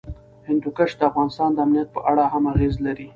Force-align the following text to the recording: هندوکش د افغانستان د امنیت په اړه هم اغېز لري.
هندوکش 0.47 0.91
د 0.99 1.01
افغانستان 1.09 1.49
د 1.53 1.57
امنیت 1.65 1.89
په 1.95 1.99
اړه 2.11 2.23
هم 2.33 2.43
اغېز 2.53 2.75
لري. 2.85 3.07